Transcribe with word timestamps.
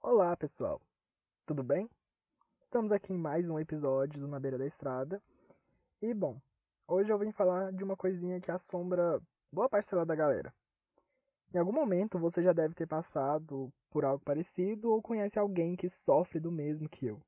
Olá, 0.00 0.34
pessoal. 0.38 0.80
Tudo 1.44 1.62
bem? 1.62 1.86
Estamos 2.62 2.90
aqui 2.92 3.12
em 3.12 3.18
mais 3.18 3.46
um 3.46 3.58
episódio 3.58 4.18
do 4.18 4.26
Na 4.26 4.40
Beira 4.40 4.56
da 4.56 4.66
Estrada. 4.66 5.22
E, 6.00 6.14
bom, 6.14 6.40
hoje 6.86 7.10
eu 7.10 7.18
vim 7.18 7.30
falar 7.30 7.74
de 7.74 7.84
uma 7.84 7.94
coisinha 7.94 8.40
que 8.40 8.50
assombra 8.50 9.20
boa 9.52 9.68
parcela 9.68 10.06
da 10.06 10.14
galera. 10.14 10.50
Em 11.52 11.58
algum 11.58 11.72
momento 11.72 12.18
você 12.18 12.42
já 12.42 12.54
deve 12.54 12.74
ter 12.74 12.86
passado 12.86 13.70
por 13.90 14.06
algo 14.06 14.24
parecido 14.24 14.90
ou 14.90 15.02
conhece 15.02 15.38
alguém 15.38 15.76
que 15.76 15.90
sofre 15.90 16.40
do 16.40 16.50
mesmo 16.50 16.88
que 16.88 17.04
eu. 17.04 17.20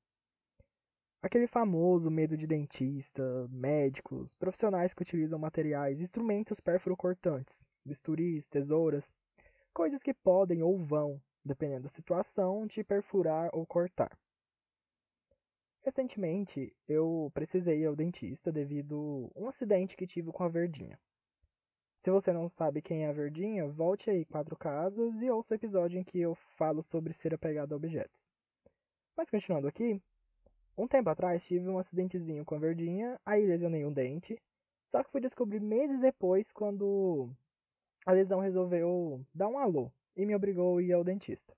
Aquele 1.21 1.47
famoso 1.47 2.11
medo 2.11 2.35
de 2.35 2.47
dentista, 2.47 3.47
médicos, 3.51 4.35
profissionais 4.35 4.95
que 4.95 5.03
utilizam 5.03 5.39
materiais, 5.39 6.01
instrumentos 6.01 6.61
pérfuro-cortantes, 6.61 7.63
bisturis, 7.85 8.49
tesouras, 8.49 9.05
coisas 9.73 10.02
que 10.02 10.14
podem 10.14 10.63
ou 10.63 10.79
vão, 10.79 11.21
dependendo 11.45 11.85
da 11.85 11.89
situação, 11.89 12.67
te 12.67 12.82
perfurar 12.85 13.50
ou 13.53 13.67
cortar. 13.67 14.18
Recentemente, 15.82 16.75
eu 16.86 17.31
precisei 17.32 17.81
ir 17.81 17.86
ao 17.86 17.96
dentista 17.96 18.53
devido 18.53 19.31
a 19.35 19.40
um 19.40 19.48
acidente 19.48 19.96
que 19.96 20.07
tive 20.07 20.31
com 20.31 20.45
a 20.45 20.48
Verdinha. 20.48 20.98
Se 21.98 22.11
você 22.11 22.32
não 22.32 22.48
sabe 22.48 22.82
quem 22.82 23.04
é 23.04 23.09
a 23.09 23.12
Verdinha, 23.12 23.67
volte 23.67 24.11
aí 24.11 24.25
quatro 24.25 24.57
casas 24.57 25.21
e 25.22 25.31
ouça 25.31 25.54
o 25.54 25.57
episódio 25.57 25.98
em 25.98 26.04
que 26.04 26.21
eu 26.21 26.34
falo 26.34 26.82
sobre 26.82 27.12
ser 27.12 27.34
apegado 27.34 27.73
a 27.73 27.76
objetos. 27.76 28.29
Mas 29.17 29.31
continuando 29.31 29.68
aqui, 29.68 30.03
um 30.76 30.87
tempo 30.87 31.11
atrás 31.11 31.45
tive 31.45 31.68
um 31.68 31.79
acidentezinho 31.79 32.45
com 32.45 32.55
a 32.55 32.59
verdinha, 32.59 33.20
aí 33.25 33.45
lesionei 33.45 33.84
um 33.84 33.92
dente. 33.92 34.41
Só 34.87 35.05
que 35.05 35.11
fui 35.11 35.20
descobrir 35.20 35.61
meses 35.61 36.00
depois 36.00 36.50
quando 36.50 37.31
a 38.11 38.12
lesão 38.12 38.41
resolveu 38.41 39.25
dar 39.33 39.47
um 39.47 39.56
alô 39.56 39.89
e 40.17 40.27
me 40.27 40.34
obrigou 40.34 40.78
a 40.78 40.83
ir 40.83 40.92
ao 40.92 41.05
dentista. 41.05 41.56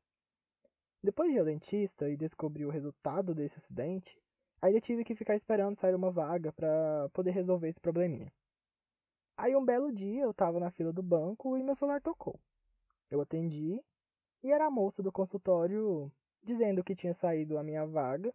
Depois 1.02 1.30
de 1.30 1.37
ir 1.37 1.38
ao 1.38 1.46
dentista 1.46 2.10
e 2.10 2.16
descobrir 2.16 2.66
o 2.66 2.71
resultado 2.71 3.35
desse 3.35 3.57
acidente, 3.57 4.21
ainda 4.60 4.79
tive 4.79 5.02
que 5.02 5.15
ficar 5.15 5.35
esperando 5.35 5.79
sair 5.79 5.95
uma 5.95 6.10
vaga 6.10 6.52
para 6.52 7.09
poder 7.15 7.30
resolver 7.30 7.71
esse 7.71 7.80
probleminha. 7.80 8.30
Aí 9.35 9.57
um 9.57 9.65
belo 9.65 9.91
dia 9.91 10.24
eu 10.24 10.35
tava 10.35 10.60
na 10.60 10.71
fila 10.71 10.93
do 10.93 11.02
banco 11.02 11.57
e 11.57 11.63
meu 11.63 11.74
celular 11.74 12.02
tocou. 12.02 12.38
Eu 13.10 13.23
atendi 13.23 13.82
e 14.43 14.52
era 14.52 14.66
a 14.66 14.71
moça 14.71 15.02
do 15.02 15.10
consultório 15.10 16.13
dizendo 16.43 16.85
que 16.85 16.95
tinha 16.95 17.15
saído 17.15 17.57
a 17.57 17.63
minha 17.63 17.87
vaga 17.87 18.30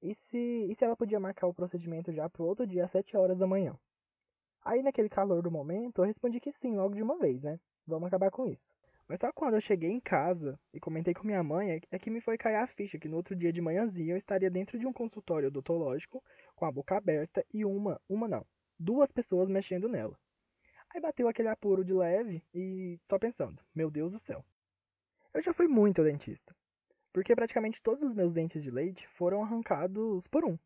e 0.00 0.14
se, 0.14 0.66
e 0.70 0.74
se 0.74 0.86
ela 0.86 0.96
podia 0.96 1.20
marcar 1.20 1.46
o 1.46 1.54
procedimento 1.54 2.12
já 2.12 2.30
pro 2.30 2.46
outro 2.46 2.66
dia 2.66 2.84
às 2.84 2.90
7 2.90 3.14
horas 3.14 3.36
da 3.36 3.46
manhã. 3.46 3.78
Aí, 4.68 4.82
naquele 4.82 5.08
calor 5.08 5.42
do 5.42 5.50
momento, 5.50 6.02
eu 6.02 6.04
respondi 6.04 6.40
que 6.40 6.52
sim, 6.52 6.76
logo 6.76 6.94
de 6.94 7.02
uma 7.02 7.16
vez, 7.18 7.42
né? 7.42 7.58
Vamos 7.88 8.06
acabar 8.06 8.30
com 8.30 8.46
isso. 8.46 8.62
Mas 9.08 9.20
só 9.20 9.32
quando 9.32 9.54
eu 9.54 9.60
cheguei 9.60 9.90
em 9.90 9.98
casa 9.98 10.60
e 10.72 10.78
comentei 10.78 11.14
com 11.14 11.26
minha 11.26 11.42
mãe 11.42 11.80
é 11.90 11.98
que 11.98 12.10
me 12.10 12.20
foi 12.20 12.36
cair 12.36 12.56
a 12.56 12.66
ficha 12.66 12.98
que 12.98 13.08
no 13.08 13.16
outro 13.16 13.34
dia 13.34 13.52
de 13.52 13.60
manhãzinha 13.60 14.12
eu 14.12 14.18
estaria 14.18 14.50
dentro 14.50 14.78
de 14.78 14.86
um 14.86 14.92
consultório 14.92 15.48
odontológico 15.48 16.22
com 16.54 16.66
a 16.66 16.70
boca 16.70 16.96
aberta 16.96 17.44
e 17.52 17.64
uma, 17.64 18.00
uma 18.08 18.28
não, 18.28 18.46
duas 18.78 19.10
pessoas 19.10 19.48
mexendo 19.48 19.88
nela. 19.88 20.16
Aí 20.94 21.00
bateu 21.00 21.26
aquele 21.26 21.48
apuro 21.48 21.84
de 21.84 21.94
leve 21.94 22.44
e 22.54 22.98
só 23.02 23.18
pensando, 23.18 23.62
meu 23.74 23.90
Deus 23.90 24.12
do 24.12 24.18
céu. 24.18 24.44
Eu 25.32 25.40
já 25.40 25.52
fui 25.52 25.66
muito 25.66 26.04
dentista 26.04 26.54
porque 27.12 27.34
praticamente 27.34 27.82
todos 27.82 28.04
os 28.04 28.14
meus 28.14 28.32
dentes 28.32 28.62
de 28.62 28.70
leite 28.70 29.08
foram 29.08 29.42
arrancados 29.42 30.26
por 30.28 30.44
um. 30.44 30.58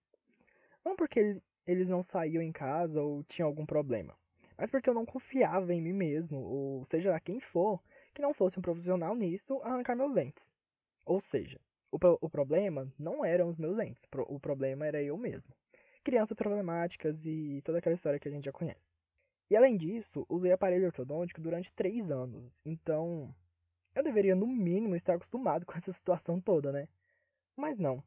Não 0.84 0.96
porque 0.96 1.40
eles 1.66 1.88
não 1.88 2.02
saíam 2.02 2.42
em 2.42 2.52
casa 2.52 3.00
ou 3.00 3.22
tinham 3.24 3.48
algum 3.48 3.64
problema, 3.64 4.14
mas 4.62 4.70
porque 4.70 4.88
eu 4.88 4.94
não 4.94 5.04
confiava 5.04 5.74
em 5.74 5.82
mim 5.82 5.92
mesmo, 5.92 6.38
ou 6.38 6.84
seja 6.84 7.10
lá 7.10 7.18
quem 7.18 7.40
for, 7.40 7.82
que 8.14 8.22
não 8.22 8.32
fosse 8.32 8.60
um 8.60 8.62
profissional 8.62 9.12
nisso, 9.12 9.60
arrancar 9.64 9.96
meus 9.96 10.14
dentes. 10.14 10.48
Ou 11.04 11.20
seja, 11.20 11.60
o, 11.90 11.98
o 12.20 12.30
problema 12.30 12.86
não 12.96 13.24
eram 13.24 13.48
os 13.48 13.58
meus 13.58 13.76
dentes, 13.76 14.06
o 14.28 14.38
problema 14.38 14.86
era 14.86 15.02
eu 15.02 15.18
mesmo. 15.18 15.52
Crianças 16.04 16.36
problemáticas 16.36 17.26
e 17.26 17.60
toda 17.64 17.78
aquela 17.78 17.96
história 17.96 18.20
que 18.20 18.28
a 18.28 18.30
gente 18.30 18.44
já 18.44 18.52
conhece. 18.52 18.88
E 19.50 19.56
além 19.56 19.76
disso, 19.76 20.24
usei 20.28 20.52
aparelho 20.52 20.86
ortodôntico 20.86 21.40
durante 21.40 21.72
três 21.72 22.08
anos, 22.08 22.56
então 22.64 23.34
eu 23.96 24.04
deveria, 24.04 24.36
no 24.36 24.46
mínimo, 24.46 24.94
estar 24.94 25.14
acostumado 25.14 25.66
com 25.66 25.76
essa 25.76 25.92
situação 25.92 26.40
toda, 26.40 26.70
né? 26.70 26.86
Mas 27.56 27.80
não. 27.80 28.00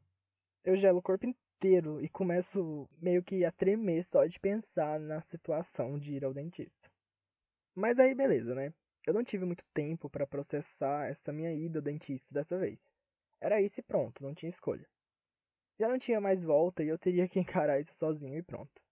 Eu 0.64 0.74
gelo 0.78 1.00
o 1.00 1.02
corpo 1.02 1.26
inteiro 1.26 1.45
e 2.00 2.08
começo 2.08 2.88
meio 3.00 3.22
que 3.22 3.44
a 3.44 3.50
tremer 3.50 4.04
só 4.04 4.26
de 4.26 4.38
pensar 4.38 5.00
na 5.00 5.20
situação 5.22 5.98
de 5.98 6.14
ir 6.14 6.24
ao 6.24 6.34
dentista. 6.34 6.90
Mas 7.74 7.98
aí, 7.98 8.14
beleza, 8.14 8.54
né? 8.54 8.72
Eu 9.06 9.14
não 9.14 9.24
tive 9.24 9.44
muito 9.44 9.64
tempo 9.72 10.10
para 10.10 10.26
processar 10.26 11.08
essa 11.08 11.32
minha 11.32 11.52
ida 11.52 11.78
ao 11.78 11.82
dentista 11.82 12.26
dessa 12.32 12.58
vez. 12.58 12.78
Era 13.40 13.60
isso 13.62 13.80
e 13.80 13.82
pronto, 13.82 14.22
não 14.22 14.34
tinha 14.34 14.50
escolha. 14.50 14.86
Já 15.78 15.88
não 15.88 15.98
tinha 15.98 16.20
mais 16.20 16.42
volta 16.42 16.82
e 16.82 16.88
eu 16.88 16.98
teria 16.98 17.28
que 17.28 17.38
encarar 17.40 17.80
isso 17.80 17.94
sozinho 17.94 18.36
e 18.36 18.42
pronto. 18.42 18.82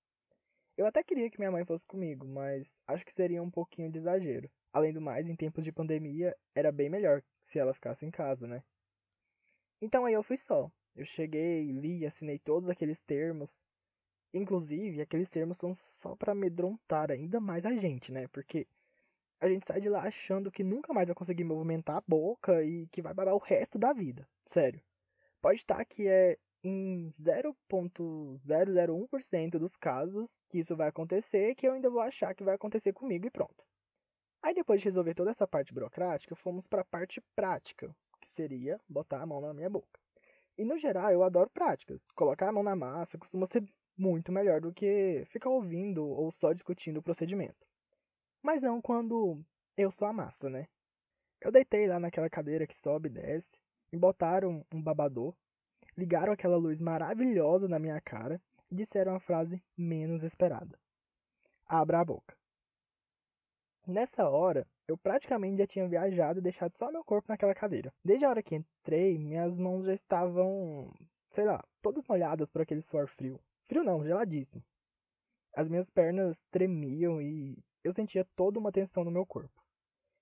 Eu 0.76 0.86
até 0.86 1.02
queria 1.02 1.30
que 1.30 1.38
minha 1.38 1.52
mãe 1.52 1.64
fosse 1.64 1.86
comigo, 1.86 2.26
mas 2.26 2.76
acho 2.86 3.04
que 3.04 3.12
seria 3.12 3.42
um 3.42 3.50
pouquinho 3.50 3.90
de 3.90 3.98
exagero. 3.98 4.50
Além 4.72 4.92
do 4.92 5.00
mais, 5.00 5.28
em 5.28 5.36
tempos 5.36 5.64
de 5.64 5.70
pandemia, 5.70 6.36
era 6.54 6.72
bem 6.72 6.90
melhor 6.90 7.22
se 7.42 7.58
ela 7.58 7.74
ficasse 7.74 8.04
em 8.04 8.10
casa, 8.10 8.46
né? 8.46 8.62
Então 9.80 10.04
aí 10.04 10.14
eu 10.14 10.22
fui 10.22 10.36
só. 10.36 10.70
Eu 10.94 11.04
cheguei, 11.04 11.72
li, 11.72 12.06
assinei 12.06 12.38
todos 12.38 12.68
aqueles 12.68 13.02
termos. 13.02 13.60
Inclusive, 14.32 15.00
aqueles 15.00 15.28
termos 15.28 15.56
são 15.56 15.74
só 15.74 16.14
para 16.16 16.32
amedrontar 16.32 17.10
ainda 17.10 17.40
mais 17.40 17.66
a 17.66 17.74
gente, 17.74 18.12
né? 18.12 18.28
Porque 18.28 18.66
a 19.40 19.48
gente 19.48 19.66
sai 19.66 19.80
de 19.80 19.88
lá 19.88 20.02
achando 20.02 20.50
que 20.50 20.64
nunca 20.64 20.92
mais 20.92 21.06
vai 21.08 21.14
conseguir 21.14 21.44
movimentar 21.44 21.96
a 21.96 22.02
boca 22.06 22.62
e 22.64 22.86
que 22.88 23.00
vai 23.02 23.14
parar 23.14 23.34
o 23.34 23.38
resto 23.38 23.78
da 23.78 23.92
vida. 23.92 24.28
Sério. 24.46 24.80
Pode 25.40 25.58
estar 25.58 25.84
que 25.84 26.08
é 26.08 26.38
em 26.62 27.12
0.001% 27.20 29.58
dos 29.58 29.76
casos 29.76 30.42
que 30.48 30.58
isso 30.58 30.74
vai 30.74 30.88
acontecer, 30.88 31.54
que 31.54 31.68
eu 31.68 31.72
ainda 31.72 31.90
vou 31.90 32.00
achar 32.00 32.34
que 32.34 32.42
vai 32.42 32.54
acontecer 32.54 32.92
comigo 32.92 33.26
e 33.26 33.30
pronto. 33.30 33.62
Aí 34.42 34.54
depois 34.54 34.80
de 34.80 34.86
resolver 34.86 35.14
toda 35.14 35.30
essa 35.30 35.46
parte 35.46 35.74
burocrática, 35.74 36.34
fomos 36.34 36.66
para 36.66 36.80
a 36.82 36.84
parte 36.84 37.20
prática, 37.34 37.94
que 38.20 38.30
seria 38.30 38.80
botar 38.88 39.20
a 39.20 39.26
mão 39.26 39.40
na 39.40 39.52
minha 39.52 39.68
boca. 39.68 40.03
E 40.56 40.64
no 40.64 40.78
geral, 40.78 41.10
eu 41.10 41.22
adoro 41.22 41.50
práticas. 41.50 42.00
Colocar 42.14 42.48
a 42.48 42.52
mão 42.52 42.62
na 42.62 42.76
massa 42.76 43.18
costuma 43.18 43.46
ser 43.46 43.64
muito 43.96 44.32
melhor 44.32 44.60
do 44.60 44.72
que 44.72 45.24
ficar 45.26 45.50
ouvindo 45.50 46.04
ou 46.06 46.30
só 46.30 46.52
discutindo 46.52 46.98
o 46.98 47.02
procedimento. 47.02 47.66
Mas 48.42 48.62
não 48.62 48.80
quando 48.80 49.42
eu 49.76 49.90
sou 49.90 50.06
a 50.06 50.12
massa, 50.12 50.48
né? 50.48 50.66
Eu 51.40 51.50
deitei 51.50 51.86
lá 51.86 51.98
naquela 51.98 52.30
cadeira 52.30 52.66
que 52.66 52.76
sobe 52.76 53.08
e 53.08 53.12
desce, 53.12 53.58
e 53.92 53.96
botaram 53.96 54.64
um 54.72 54.82
babador, 54.82 55.34
ligaram 55.96 56.32
aquela 56.32 56.56
luz 56.56 56.80
maravilhosa 56.80 57.68
na 57.68 57.78
minha 57.78 58.00
cara 58.00 58.40
e 58.70 58.74
disseram 58.74 59.14
a 59.14 59.20
frase 59.20 59.62
menos 59.76 60.22
esperada: 60.22 60.78
Abra 61.66 62.00
a 62.00 62.04
boca. 62.04 62.36
Nessa 63.86 64.26
hora, 64.26 64.66
eu 64.88 64.96
praticamente 64.96 65.58
já 65.58 65.66
tinha 65.66 65.86
viajado 65.86 66.38
e 66.38 66.42
deixado 66.42 66.74
só 66.74 66.90
meu 66.90 67.04
corpo 67.04 67.28
naquela 67.28 67.54
cadeira. 67.54 67.92
Desde 68.02 68.24
a 68.24 68.30
hora 68.30 68.42
que 68.42 68.54
entrei, 68.54 69.18
minhas 69.18 69.58
mãos 69.58 69.84
já 69.84 69.92
estavam, 69.92 70.90
sei 71.28 71.44
lá, 71.44 71.62
todas 71.82 72.06
molhadas 72.08 72.48
por 72.48 72.62
aquele 72.62 72.80
suor 72.80 73.06
frio. 73.06 73.38
Frio 73.66 73.84
não, 73.84 74.02
geladíssimo. 74.02 74.64
As 75.54 75.68
minhas 75.68 75.90
pernas 75.90 76.42
tremiam 76.50 77.20
e 77.20 77.58
eu 77.82 77.92
sentia 77.92 78.26
toda 78.34 78.58
uma 78.58 78.72
tensão 78.72 79.04
no 79.04 79.10
meu 79.10 79.26
corpo. 79.26 79.62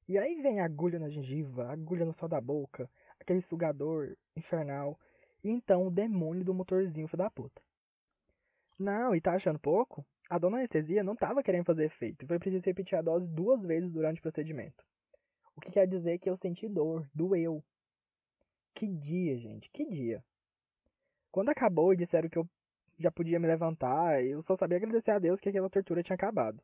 E 0.09 0.19
aí 0.19 0.43
vem 0.43 0.61
a 0.61 0.65
agulha 0.65 0.99
na 0.99 1.09
gengiva, 1.09 1.71
agulha 1.71 2.05
no 2.05 2.12
céu 2.12 2.28
da 2.28 2.41
boca, 2.41 2.91
aquele 3.21 3.41
sugador 3.41 4.17
infernal, 4.34 4.99
e 5.45 5.49
então 5.49 5.87
o 5.87 5.91
demônio 5.91 6.45
do 6.45 6.53
motorzinho 6.53 7.06
filho 7.06 7.22
da 7.22 7.31
puta. 7.31 7.62
Não, 8.77 9.15
e 9.15 9.21
tá 9.21 9.34
achando 9.34 9.61
pouco? 9.61 10.05
A 10.32 10.38
dona 10.38 10.56
anestesia 10.56 11.04
não 11.04 11.12
estava 11.12 11.43
querendo 11.43 11.66
fazer 11.66 11.84
efeito 11.84 12.25
e 12.25 12.26
foi 12.26 12.38
preciso 12.38 12.65
repetir 12.65 12.97
a 12.97 13.03
dose 13.03 13.28
duas 13.28 13.62
vezes 13.62 13.93
durante 13.93 14.19
o 14.19 14.22
procedimento. 14.22 14.82
O 15.54 15.60
que 15.60 15.70
quer 15.70 15.87
dizer 15.87 16.19
que 16.19 16.30
eu 16.30 16.39
senti 16.39 16.71
dor, 16.71 17.07
doeu. 17.15 17.62
Que 18.72 18.89
dia, 18.89 19.36
gente, 19.36 19.68
que 19.68 19.84
dia. 19.84 20.24
Quando 21.30 21.51
acabou 21.51 21.92
e 21.92 21.98
disseram 21.98 22.30
que 22.30 22.39
eu 22.39 22.48
já 22.98 23.10
podia 23.12 23.39
me 23.39 23.47
levantar, 23.47 24.24
eu 24.24 24.41
só 24.41 24.57
sabia 24.57 24.78
agradecer 24.78 25.10
a 25.10 25.18
Deus 25.18 25.39
que 25.39 25.51
aquela 25.51 25.68
tortura 25.68 26.03
tinha 26.03 26.15
acabado. 26.15 26.62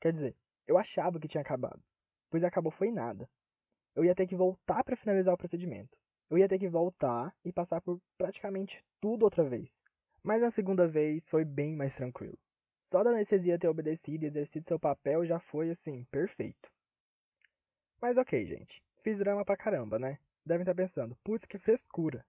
Quer 0.00 0.12
dizer, 0.12 0.36
eu 0.66 0.76
achava 0.76 1.20
que 1.20 1.28
tinha 1.28 1.42
acabado, 1.42 1.80
pois 2.28 2.42
acabou 2.42 2.72
foi 2.72 2.90
nada. 2.90 3.30
Eu 3.94 4.04
ia 4.04 4.16
ter 4.16 4.26
que 4.26 4.34
voltar 4.34 4.82
para 4.82 4.96
finalizar 4.96 5.32
o 5.32 5.38
procedimento. 5.38 5.96
Eu 6.28 6.36
ia 6.36 6.48
ter 6.48 6.58
que 6.58 6.68
voltar 6.68 7.32
e 7.44 7.52
passar 7.52 7.80
por 7.80 8.02
praticamente 8.18 8.84
tudo 9.00 9.22
outra 9.22 9.44
vez. 9.44 9.72
Mas 10.20 10.42
na 10.42 10.50
segunda 10.50 10.88
vez 10.88 11.28
foi 11.28 11.44
bem 11.44 11.76
mais 11.76 11.94
tranquilo. 11.94 12.36
Só 12.90 13.02
da 13.02 13.10
anestesia 13.10 13.58
ter 13.58 13.68
obedecido 13.68 14.24
e 14.24 14.28
exercido 14.28 14.66
seu 14.66 14.78
papel 14.78 15.24
já 15.24 15.38
foi, 15.38 15.70
assim, 15.70 16.04
perfeito. 16.04 16.70
Mas 18.00 18.18
ok, 18.18 18.44
gente. 18.44 18.82
Fiz 19.02 19.18
drama 19.18 19.44
pra 19.44 19.56
caramba, 19.56 19.98
né? 19.98 20.18
Devem 20.44 20.62
estar 20.62 20.74
pensando, 20.74 21.16
putz, 21.24 21.44
que 21.44 21.58
frescura. 21.58 22.24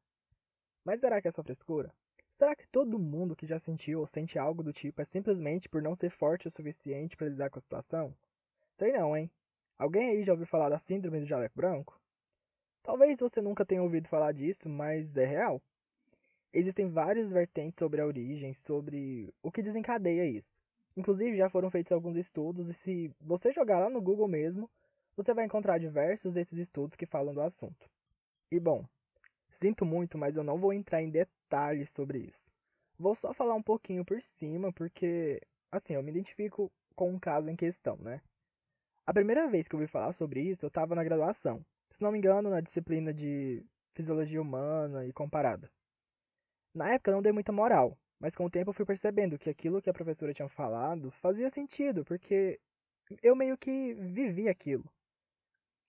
Mas 0.84 1.02
será 1.02 1.22
que 1.22 1.28
é 1.28 1.31
só 1.31 1.44
frescura? 1.44 1.94
Será 2.38 2.56
que 2.56 2.68
todo 2.68 3.00
mundo 3.00 3.36
que 3.36 3.48
já 3.48 3.57
sentiu 3.60 4.00
ou 4.00 4.07
sente 4.07 4.38
algo 4.38 4.62
do 4.62 4.74
tipo 4.74 5.02
é 5.02 5.06
simplesmente 5.06 5.69
por 5.69 5.81
não 5.81 5.96
ser 5.96 6.10
forte 6.10 6.48
o 6.48 6.52
suficiente 6.52 7.16
para 7.16 7.30
lidar 7.30 7.50
com 7.50 7.58
a 7.58 7.62
situação? 7.62 8.16
Sei 8.74 8.92
não, 8.92 9.16
hein? 9.16 9.31
Alguém 9.78 10.10
aí 10.10 10.24
já 10.24 10.34
ouviu 10.34 10.46
falar 10.46 10.69
da 10.69 10.78
síndrome 10.78 11.19
do 11.19 11.25
jaleco 11.25 11.56
branco? 11.56 12.00
Talvez 12.84 13.19
você 13.19 13.42
nunca 13.42 13.66
tenha 13.66 13.81
ouvido 13.81 14.08
falar 14.08 14.31
disso, 14.31 14.69
mas 14.69 15.16
é 15.18 15.25
real. 15.25 15.62
Existem 16.57 16.88
várias 16.88 17.34
vertentes 17.34 17.78
sobre 17.78 18.00
a 18.00 18.06
origem, 18.06 18.54
sobre 18.54 19.30
o 19.44 19.52
que 19.52 19.62
desencadeia 19.62 20.25
isso. 20.25 20.56
Inclusive, 20.96 21.36
já 21.36 21.50
foram 21.50 21.69
feitos 21.69 21.92
alguns 21.92 22.16
estudos, 22.16 22.69
e 22.69 22.74
se 22.74 23.12
você 23.19 23.52
jogar 23.52 23.78
lá 23.80 23.90
no 23.90 24.02
Google 24.02 24.30
mesmo, 24.30 24.72
você 25.18 25.34
vai 25.34 25.44
encontrar 25.44 25.78
diversos 25.78 26.34
desses 26.34 26.57
estudos 26.57 26.96
que 26.96 27.06
falam 27.06 27.34
do 27.34 27.42
assunto. 27.42 27.90
E 28.50 28.57
bom, 28.57 28.86
sinto 29.50 29.86
muito, 29.86 30.18
mas 30.18 30.38
eu 30.38 30.46
não 30.46 30.57
vou 30.57 30.72
entrar 30.72 31.02
em 31.02 31.10
detalhes 31.10 31.92
sobre 31.92 32.19
isso. 32.19 32.50
Vou 32.98 33.16
só 33.16 33.34
falar 33.34 33.56
um 33.56 33.62
pouquinho 33.62 34.06
por 34.06 34.22
cima, 34.22 34.72
porque, 34.72 35.42
assim, 35.69 35.96
eu 35.96 36.04
me 36.04 36.12
identifico 36.12 36.72
com 36.96 37.12
um 37.12 37.19
caso 37.19 37.50
em 37.50 37.56
questão, 37.58 37.98
né? 37.98 38.22
A 39.06 39.13
primeira 39.13 39.46
vez 39.50 39.68
que 39.68 39.75
eu 39.75 39.80
ouvi 39.81 39.92
falar 39.92 40.13
sobre 40.13 40.40
isso, 40.40 40.63
eu 40.63 40.69
estava 40.69 40.96
na 40.96 41.04
graduação. 41.04 41.66
Se 41.92 42.01
não 42.01 42.13
me 42.13 42.18
engano, 42.18 42.50
na 42.50 42.62
disciplina 42.62 43.13
de 43.13 43.62
Fisiologia 43.94 44.42
Humana 44.42 45.06
e 45.06 45.12
Comparada. 45.12 45.69
Na 46.75 46.94
época 46.94 47.10
eu 47.10 47.16
não 47.16 47.22
dei 47.22 47.31
muita 47.31 47.54
moral, 47.54 47.98
mas 48.19 48.36
com 48.36 48.44
o 48.44 48.50
tempo 48.50 48.72
eu 48.72 48.74
fui 48.74 48.86
percebendo 48.86 49.39
que 49.39 49.50
aquilo 49.50 49.81
que 49.81 49.89
a 49.89 49.94
professora 49.94 50.33
tinha 50.33 50.50
falado 50.50 51.10
fazia 51.10 51.50
sentido, 51.50 52.04
porque 52.04 52.60
eu 53.24 53.33
meio 53.33 53.57
que 53.57 53.94
vivi 53.94 54.50
aquilo. 54.50 54.83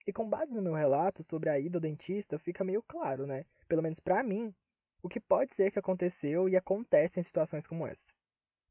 E 0.06 0.12
com 0.12 0.29
base 0.29 0.55
no 0.55 0.62
meu 0.62 0.75
relato 0.75 1.25
sobre 1.25 1.50
a 1.50 1.59
ida 1.59 1.79
ao 1.79 1.81
dentista, 1.81 2.38
fica 2.38 2.62
meio 2.62 2.81
claro, 2.85 3.27
né? 3.27 3.44
Pelo 3.67 3.83
menos 3.83 3.99
para 3.99 4.23
mim, 4.23 4.55
o 5.03 5.09
que 5.09 5.19
pode 5.19 5.53
ser 5.55 5.73
que 5.73 5.79
aconteceu 5.81 6.49
e 6.49 6.56
acontece 6.56 7.19
em 7.19 7.23
situações 7.25 7.67
como 7.67 7.85
essa. 7.85 8.12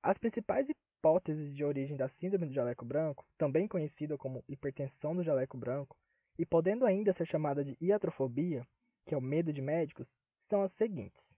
As 0.02 0.18
principais 0.18 0.70
hipóteses 0.70 1.54
de 1.54 1.66
origem 1.66 1.98
da 1.98 2.08
síndrome 2.08 2.46
do 2.46 2.54
jaleco 2.54 2.86
branco, 2.86 3.28
também 3.38 3.68
conhecida 3.68 4.18
como 4.18 4.42
hipertensão 4.48 5.14
do 5.14 5.22
jaleco 5.22 5.58
branco, 5.58 5.98
e 6.40 6.46
podendo 6.46 6.86
ainda 6.86 7.12
ser 7.12 7.28
chamada 7.28 7.62
de 7.62 7.76
iatrofobia, 7.82 8.66
que 9.06 9.14
é 9.14 9.18
o 9.18 9.22
medo 9.22 9.52
de 9.52 9.62
médicos, 9.62 10.16
são 10.48 10.62
as 10.62 10.72
seguintes. 10.72 11.35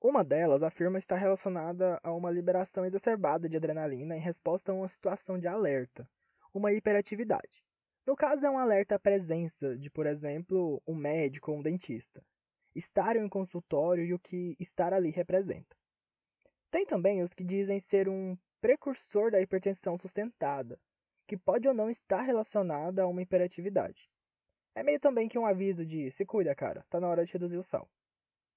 Uma 0.00 0.22
delas 0.22 0.62
afirma 0.62 0.98
estar 0.98 1.16
relacionada 1.16 1.98
a 2.02 2.12
uma 2.12 2.30
liberação 2.30 2.84
exacerbada 2.84 3.48
de 3.48 3.56
adrenalina 3.56 4.14
em 4.14 4.20
resposta 4.20 4.70
a 4.70 4.74
uma 4.74 4.88
situação 4.88 5.38
de 5.38 5.48
alerta, 5.48 6.08
uma 6.52 6.72
hiperatividade. 6.72 7.64
No 8.06 8.14
caso, 8.14 8.44
é 8.44 8.50
um 8.50 8.58
alerta 8.58 8.96
à 8.96 8.98
presença 8.98 9.76
de, 9.76 9.90
por 9.90 10.06
exemplo, 10.06 10.82
um 10.86 10.94
médico 10.94 11.50
ou 11.50 11.58
um 11.58 11.62
dentista, 11.62 12.22
estar 12.74 13.16
em 13.16 13.24
um 13.24 13.28
consultório 13.28 14.04
e 14.04 14.12
o 14.12 14.18
que 14.18 14.54
estar 14.60 14.92
ali 14.92 15.10
representa. 15.10 15.74
Tem 16.70 16.84
também 16.84 17.22
os 17.22 17.32
que 17.32 17.42
dizem 17.42 17.80
ser 17.80 18.06
um 18.06 18.36
precursor 18.60 19.30
da 19.30 19.40
hipertensão 19.40 19.98
sustentada, 19.98 20.78
que 21.26 21.38
pode 21.38 21.66
ou 21.66 21.74
não 21.74 21.88
estar 21.88 22.20
relacionada 22.20 23.02
a 23.02 23.06
uma 23.06 23.22
hiperatividade. 23.22 24.10
É 24.74 24.82
meio 24.82 25.00
também 25.00 25.26
que 25.26 25.38
um 25.38 25.46
aviso 25.46 25.86
de 25.86 26.10
se 26.10 26.26
cuida, 26.26 26.54
cara, 26.54 26.84
tá 26.90 27.00
na 27.00 27.08
hora 27.08 27.24
de 27.24 27.32
reduzir 27.32 27.56
o 27.56 27.62
sal. 27.62 27.88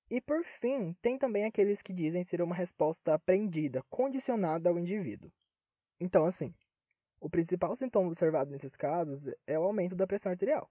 E 0.10 0.20
por 0.20 0.44
fim, 0.44 0.94
tem 1.02 1.18
também 1.18 1.46
aqueles 1.46 1.82
que 1.82 1.94
dizem 1.94 2.24
ser 2.24 2.42
uma 2.42 2.56
resposta 2.56 3.14
aprendida, 3.14 3.84
condicionada 3.90 4.70
ao 4.70 4.80
indivíduo. 4.80 5.32
Então, 6.00 6.26
assim, 6.26 6.54
o 7.20 7.30
principal 7.30 7.76
sintoma 7.76 8.08
observado 8.08 8.50
nesses 8.50 8.76
casos 8.76 9.30
é 9.46 9.60
o 9.60 9.64
aumento 9.64 9.96
da 9.96 10.08
pressão 10.08 10.32
arterial. 10.32 10.70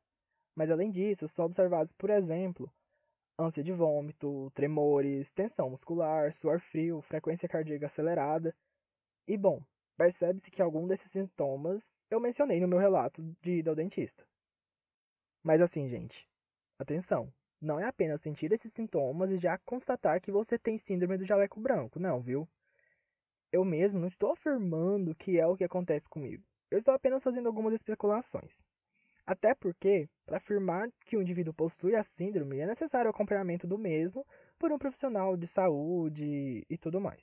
Mas 0.56 0.70
além 0.70 0.90
disso, 0.90 1.28
são 1.28 1.44
observados, 1.44 1.92
por 1.92 2.10
exemplo, 2.10 2.72
ânsia 3.38 3.62
de 3.62 3.72
vômito, 3.72 4.50
tremores, 4.54 5.32
tensão 5.32 5.70
muscular, 5.70 6.34
suor 6.34 6.58
frio, 6.58 7.00
frequência 7.00 7.48
cardíaca 7.48 7.86
acelerada 7.86 8.52
e 9.28 9.36
bom, 9.36 9.62
percebe-se 9.96 10.50
que 10.50 10.60
algum 10.60 10.86
desses 10.86 11.12
sintomas 11.12 12.02
eu 12.10 12.18
mencionei 12.18 12.60
no 12.60 12.66
meu 12.66 12.78
relato 12.78 13.22
de 13.40 13.58
ida 13.58 13.70
ao 13.70 13.76
dentista. 13.76 14.26
Mas 15.44 15.60
assim, 15.60 15.86
gente, 15.88 16.28
atenção, 16.78 17.32
não 17.60 17.78
é 17.78 17.84
apenas 17.84 18.20
sentir 18.20 18.52
esses 18.52 18.72
sintomas 18.72 19.30
e 19.30 19.38
já 19.38 19.58
constatar 19.58 20.20
que 20.20 20.30
você 20.30 20.58
tem 20.58 20.78
síndrome 20.78 21.18
do 21.18 21.24
jaleco 21.24 21.60
branco, 21.60 21.98
não, 21.98 22.20
viu? 22.20 22.48
Eu 23.50 23.64
mesmo 23.64 23.98
não 23.98 24.08
estou 24.08 24.32
afirmando 24.32 25.14
que 25.14 25.38
é 25.38 25.46
o 25.46 25.56
que 25.56 25.64
acontece 25.64 26.08
comigo. 26.08 26.44
Eu 26.70 26.78
estou 26.78 26.94
apenas 26.94 27.22
fazendo 27.22 27.46
algumas 27.46 27.74
especulações. 27.74 28.62
Até 29.26 29.54
porque, 29.54 30.08
para 30.24 30.38
afirmar 30.38 30.90
que 31.04 31.16
o 31.16 31.22
indivíduo 31.22 31.52
possui 31.52 31.94
a 31.94 32.02
síndrome, 32.02 32.60
é 32.60 32.66
necessário 32.66 33.08
o 33.08 33.10
acompanhamento 33.10 33.66
do 33.66 33.76
mesmo 33.76 34.26
por 34.58 34.72
um 34.72 34.78
profissional 34.78 35.36
de 35.36 35.46
saúde 35.46 36.64
e 36.68 36.78
tudo 36.78 37.00
mais. 37.00 37.22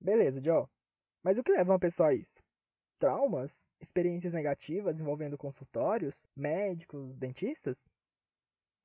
Beleza, 0.00 0.40
Joe. 0.42 0.66
Mas 1.22 1.38
o 1.38 1.42
que 1.42 1.52
leva 1.52 1.72
uma 1.72 1.78
pessoa 1.78 2.10
a 2.10 2.14
isso? 2.14 2.40
Traumas? 2.98 3.52
Experiências 3.80 4.32
negativas 4.32 5.00
envolvendo 5.00 5.38
consultórios, 5.38 6.26
médicos, 6.36 7.16
dentistas? 7.16 7.84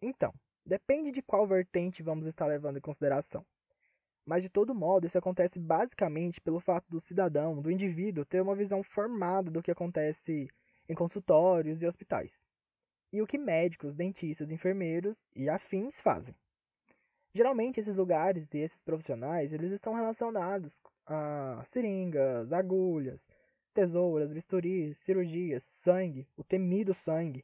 Então, 0.01 0.33
depende 0.65 1.11
de 1.11 1.21
qual 1.21 1.45
vertente 1.45 2.03
vamos 2.03 2.25
estar 2.25 2.45
levando 2.45 2.77
em 2.77 2.81
consideração. 2.81 3.45
Mas 4.25 4.41
de 4.41 4.49
todo 4.49 4.73
modo, 4.73 5.05
isso 5.05 5.17
acontece 5.17 5.59
basicamente 5.59 6.39
pelo 6.39 6.59
fato 6.59 6.89
do 6.89 7.01
cidadão, 7.01 7.61
do 7.61 7.69
indivíduo, 7.69 8.25
ter 8.25 8.41
uma 8.41 8.55
visão 8.55 8.81
formada 8.81 9.51
do 9.51 9.61
que 9.61 9.71
acontece 9.71 10.49
em 10.87 10.95
consultórios 10.95 11.81
e 11.81 11.87
hospitais. 11.87 12.45
E 13.11 13.21
o 13.21 13.27
que 13.27 13.37
médicos, 13.37 13.93
dentistas, 13.93 14.49
enfermeiros 14.49 15.29
e 15.35 15.49
afins 15.49 15.99
fazem. 16.01 16.33
Geralmente 17.33 17.79
esses 17.79 17.95
lugares 17.95 18.53
e 18.53 18.59
esses 18.59 18.81
profissionais, 18.81 19.51
eles 19.51 19.71
estão 19.71 19.93
relacionados 19.93 20.79
a 21.05 21.61
seringas, 21.65 22.53
agulhas, 22.53 23.27
tesouras, 23.73 24.31
bisturis, 24.31 24.97
cirurgias, 24.99 25.63
sangue, 25.63 26.27
o 26.37 26.43
temido 26.43 26.93
sangue. 26.93 27.43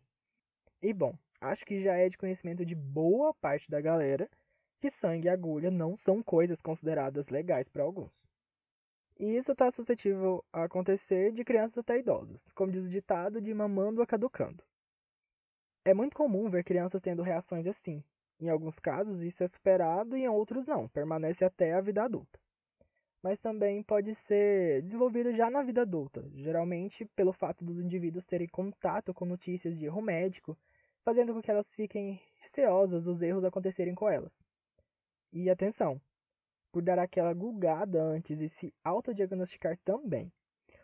E 0.81 0.93
bom, 0.93 1.17
acho 1.41 1.65
que 1.65 1.81
já 1.81 1.95
é 1.95 2.09
de 2.09 2.17
conhecimento 2.17 2.65
de 2.65 2.75
boa 2.75 3.33
parte 3.33 3.69
da 3.69 3.81
galera 3.81 4.29
que 4.79 4.89
sangue 4.89 5.27
e 5.27 5.29
agulha 5.29 5.69
não 5.69 5.97
são 5.97 6.23
coisas 6.23 6.61
consideradas 6.61 7.27
legais 7.27 7.67
para 7.67 7.83
alguns. 7.83 8.11
E 9.17 9.35
isso 9.35 9.51
está 9.51 9.69
suscetível 9.69 10.43
a 10.53 10.63
acontecer 10.63 11.33
de 11.33 11.43
crianças 11.43 11.77
até 11.77 11.99
idosos, 11.99 12.49
como 12.51 12.71
diz 12.71 12.85
o 12.85 12.89
ditado 12.89 13.41
de 13.41 13.53
mamando 13.53 14.01
a 14.01 14.07
caducando. 14.07 14.63
É 15.83 15.93
muito 15.93 16.15
comum 16.15 16.49
ver 16.49 16.63
crianças 16.63 17.01
tendo 17.01 17.21
reações 17.21 17.67
assim, 17.67 18.01
em 18.39 18.47
alguns 18.47 18.79
casos, 18.79 19.21
isso 19.21 19.43
é 19.43 19.47
superado 19.47 20.15
e 20.15 20.23
em 20.23 20.29
outros 20.29 20.65
não, 20.65 20.87
permanece 20.87 21.43
até 21.43 21.73
a 21.73 21.81
vida 21.81 22.03
adulta. 22.03 22.39
Mas 23.21 23.37
também 23.37 23.83
pode 23.83 24.15
ser 24.15 24.81
desenvolvido 24.81 25.33
já 25.33 25.49
na 25.49 25.61
vida 25.61 25.81
adulta, 25.81 26.25
geralmente 26.33 27.03
pelo 27.17 27.33
fato 27.33 27.65
dos 27.65 27.77
indivíduos 27.77 28.25
terem 28.25 28.47
contato 28.47 29.13
com 29.13 29.25
notícias 29.25 29.77
de 29.77 29.85
erro 29.85 30.01
médico, 30.01 30.57
fazendo 31.03 31.33
com 31.33 31.41
que 31.41 31.51
elas 31.51 31.73
fiquem 31.73 32.21
receosas 32.37 33.03
dos 33.03 33.21
erros 33.21 33.43
acontecerem 33.43 33.95
com 33.95 34.09
elas. 34.09 34.41
E 35.31 35.49
atenção, 35.49 36.01
por 36.71 36.81
dar 36.81 36.99
aquela 36.99 37.33
gulgada 37.33 38.01
antes 38.01 38.41
e 38.41 38.49
se 38.49 38.73
autodiagnosticar 38.83 39.77
também. 39.83 40.31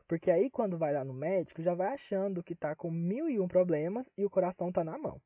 Porque 0.07 0.29
aí 0.29 0.50
quando 0.50 0.77
vai 0.77 0.93
lá 0.93 1.03
no 1.03 1.13
médico, 1.13 1.62
já 1.62 1.74
vai 1.74 1.93
achando 1.93 2.43
que 2.43 2.55
tá 2.55 2.75
com 2.75 2.91
mil 2.91 3.29
e 3.29 3.39
um 3.39 3.48
problemas 3.48 4.10
e 4.17 4.24
o 4.25 4.29
coração 4.29 4.72
tá 4.72 4.84
na 4.84 4.98
mão. 4.98 5.19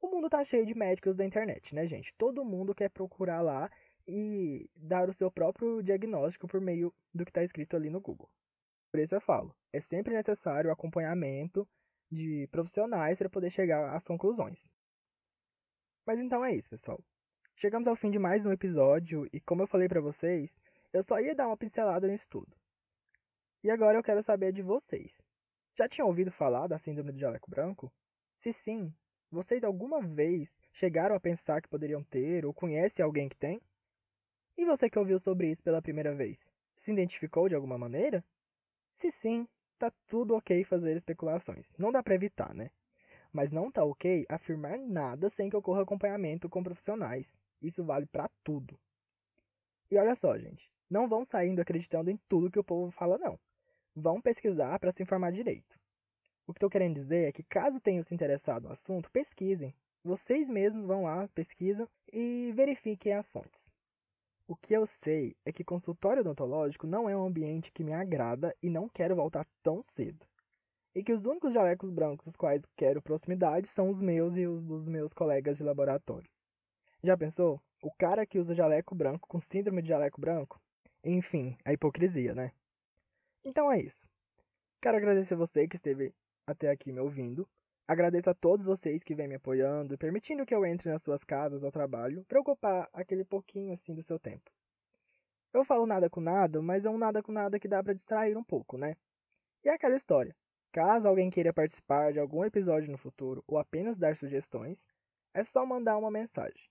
O 0.00 0.08
mundo 0.08 0.28
tá 0.28 0.44
cheio 0.44 0.66
de 0.66 0.74
médicos 0.74 1.16
da 1.16 1.24
internet, 1.24 1.74
né, 1.74 1.86
gente? 1.86 2.12
Todo 2.14 2.44
mundo 2.44 2.74
quer 2.74 2.90
procurar 2.90 3.40
lá 3.40 3.70
e 4.06 4.68
dar 4.76 5.08
o 5.08 5.12
seu 5.12 5.30
próprio 5.30 5.82
diagnóstico 5.82 6.46
por 6.46 6.60
meio 6.60 6.92
do 7.14 7.24
que 7.24 7.30
está 7.30 7.42
escrito 7.42 7.76
ali 7.76 7.90
no 7.90 8.00
Google. 8.00 8.30
Por 8.90 9.00
isso 9.00 9.14
eu 9.14 9.20
falo, 9.20 9.54
é 9.72 9.80
sempre 9.80 10.14
necessário 10.14 10.70
acompanhamento 10.70 11.68
de 12.10 12.46
profissionais 12.50 13.18
para 13.18 13.30
poder 13.30 13.50
chegar 13.50 13.94
às 13.94 14.04
conclusões. 14.04 14.68
Mas 16.06 16.20
então 16.20 16.44
é 16.44 16.54
isso, 16.54 16.70
pessoal. 16.70 17.02
Chegamos 17.56 17.88
ao 17.88 17.96
fim 17.96 18.10
de 18.10 18.18
mais 18.18 18.44
um 18.44 18.52
episódio 18.52 19.28
e 19.32 19.40
como 19.40 19.62
eu 19.62 19.66
falei 19.66 19.88
para 19.88 20.00
vocês, 20.00 20.54
eu 20.92 21.02
só 21.02 21.18
ia 21.20 21.34
dar 21.34 21.46
uma 21.46 21.56
pincelada 21.56 22.06
no 22.06 22.14
estudo. 22.14 22.54
E 23.62 23.70
agora 23.70 23.98
eu 23.98 24.02
quero 24.02 24.22
saber 24.22 24.52
de 24.52 24.62
vocês. 24.62 25.20
Já 25.74 25.88
tinham 25.88 26.06
ouvido 26.06 26.30
falar 26.30 26.66
da 26.68 26.78
síndrome 26.78 27.12
do 27.12 27.18
jaleco 27.18 27.50
branco? 27.50 27.92
Se 28.36 28.52
sim, 28.52 28.94
vocês 29.30 29.64
alguma 29.64 30.00
vez 30.00 30.62
chegaram 30.72 31.16
a 31.16 31.20
pensar 31.20 31.60
que 31.60 31.68
poderiam 31.68 32.02
ter 32.04 32.46
ou 32.46 32.54
conhece 32.54 33.02
alguém 33.02 33.28
que 33.28 33.36
tem? 33.36 33.60
E 34.56 34.64
você 34.64 34.88
que 34.88 34.98
ouviu 34.98 35.18
sobre 35.18 35.50
isso 35.50 35.62
pela 35.62 35.82
primeira 35.82 36.14
vez, 36.14 36.46
se 36.76 36.92
identificou 36.92 37.48
de 37.48 37.54
alguma 37.54 37.76
maneira? 37.76 38.24
Se 38.92 39.10
sim, 39.10 39.46
tá 39.78 39.92
tudo 40.06 40.34
ok 40.34 40.64
fazer 40.64 40.96
especulações. 40.96 41.68
Não 41.78 41.92
dá 41.92 42.02
para 42.02 42.14
evitar, 42.14 42.54
né? 42.54 42.70
Mas 43.32 43.50
não 43.50 43.70
tá 43.70 43.84
ok 43.84 44.26
afirmar 44.28 44.78
nada 44.78 45.28
sem 45.28 45.50
que 45.50 45.56
ocorra 45.56 45.82
acompanhamento 45.82 46.48
com 46.48 46.62
profissionais. 46.62 47.26
Isso 47.60 47.84
vale 47.84 48.06
para 48.06 48.30
tudo. 48.42 48.78
E 49.90 49.96
olha 49.96 50.14
só, 50.14 50.36
gente, 50.38 50.70
não 50.90 51.08
vão 51.08 51.24
saindo 51.24 51.60
acreditando 51.60 52.10
em 52.10 52.18
tudo 52.28 52.50
que 52.50 52.58
o 52.58 52.64
povo 52.64 52.90
fala 52.90 53.18
não. 53.18 53.38
Vão 53.94 54.20
pesquisar 54.20 54.78
para 54.78 54.90
se 54.90 55.02
informar 55.02 55.32
direito. 55.32 55.78
O 56.46 56.52
que 56.52 56.58
estou 56.58 56.70
querendo 56.70 56.94
dizer 56.94 57.28
é 57.28 57.32
que, 57.32 57.42
caso 57.42 57.80
tenham 57.80 58.02
se 58.02 58.14
interessado 58.14 58.64
no 58.64 58.72
assunto, 58.72 59.10
pesquisem. 59.10 59.74
Vocês 60.04 60.48
mesmos 60.48 60.86
vão 60.86 61.02
lá, 61.02 61.26
pesquisam 61.28 61.88
e 62.12 62.52
verifiquem 62.54 63.12
as 63.12 63.30
fontes. 63.30 63.68
O 64.48 64.56
que 64.56 64.74
eu 64.74 64.86
sei 64.86 65.36
é 65.44 65.52
que 65.52 65.62
consultório 65.64 66.20
odontológico 66.20 66.86
não 66.86 67.08
é 67.08 67.16
um 67.16 67.24
ambiente 67.26 67.70
que 67.72 67.84
me 67.84 67.92
agrada 67.92 68.54
e 68.62 68.68
não 68.70 68.88
quero 68.88 69.14
voltar 69.14 69.46
tão 69.62 69.82
cedo. 69.82 70.26
e 70.94 71.04
que 71.04 71.12
os 71.12 71.26
únicos 71.26 71.52
jalecos 71.54 71.90
brancos 71.90 72.26
os 72.26 72.36
quais 72.36 72.64
quero 72.76 73.02
proximidade 73.02 73.68
são 73.68 73.90
os 73.90 74.00
meus 74.02 74.36
e 74.36 74.46
os 74.46 74.64
dos 74.64 74.88
meus 74.88 75.12
colegas 75.12 75.56
de 75.58 75.62
laboratório. 75.64 76.30
Já 77.02 77.16
pensou? 77.16 77.60
O 77.82 77.92
cara 77.92 78.26
que 78.26 78.38
usa 78.38 78.54
jaleco 78.54 78.94
branco 78.94 79.28
com 79.28 79.38
síndrome 79.40 79.82
de 79.82 79.88
jaleco 79.88 80.20
branco? 80.20 80.60
Enfim, 81.04 81.56
a 81.64 81.72
hipocrisia, 81.72 82.34
né? 82.34 82.52
Então 83.44 83.70
é 83.70 83.80
isso. 83.80 84.08
Quero 84.80 84.96
agradecer 84.96 85.36
você 85.36 85.68
que 85.68 85.76
esteve 85.76 86.14
até 86.46 86.70
aqui 86.70 86.92
me 86.92 87.00
ouvindo. 87.00 87.48
Agradeço 87.88 88.28
a 88.28 88.34
todos 88.34 88.66
vocês 88.66 89.04
que 89.04 89.14
vêm 89.14 89.28
me 89.28 89.36
apoiando, 89.36 89.96
permitindo 89.96 90.44
que 90.44 90.52
eu 90.54 90.66
entre 90.66 90.90
nas 90.90 91.02
suas 91.02 91.22
casas 91.22 91.62
ao 91.62 91.70
trabalho, 91.70 92.24
para 92.24 92.40
ocupar 92.40 92.88
aquele 92.92 93.24
pouquinho 93.24 93.72
assim 93.72 93.94
do 93.94 94.02
seu 94.02 94.18
tempo. 94.18 94.50
Eu 95.54 95.64
falo 95.64 95.86
nada 95.86 96.10
com 96.10 96.20
nada, 96.20 96.60
mas 96.60 96.84
é 96.84 96.90
um 96.90 96.98
nada 96.98 97.22
com 97.22 97.30
nada 97.30 97.60
que 97.60 97.68
dá 97.68 97.82
para 97.82 97.94
distrair 97.94 98.36
um 98.36 98.42
pouco, 98.42 98.76
né? 98.76 98.96
E 99.64 99.68
é 99.68 99.72
aquela 99.72 99.94
história. 99.94 100.34
Caso 100.72 101.06
alguém 101.08 101.30
queira 101.30 101.52
participar 101.52 102.12
de 102.12 102.18
algum 102.18 102.44
episódio 102.44 102.90
no 102.90 102.98
futuro 102.98 103.42
ou 103.46 103.56
apenas 103.56 103.96
dar 103.96 104.16
sugestões, 104.16 104.84
é 105.32 105.44
só 105.44 105.64
mandar 105.64 105.96
uma 105.96 106.10
mensagem. 106.10 106.68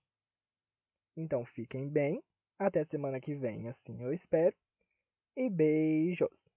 Então 1.16 1.46
fiquem 1.46 1.88
bem, 1.88 2.22
até 2.58 2.84
semana 2.84 3.20
que 3.20 3.34
vem, 3.34 3.68
assim 3.68 4.02
eu 4.02 4.12
espero, 4.12 4.54
e 5.34 5.48
beijos! 5.48 6.55